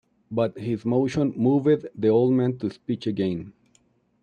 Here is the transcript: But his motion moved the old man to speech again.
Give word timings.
But 0.31 0.57
his 0.57 0.83
motion 0.83 1.31
moved 1.37 1.85
the 1.93 2.07
old 2.07 2.33
man 2.33 2.57
to 2.57 2.71
speech 2.71 3.05
again. 3.05 3.53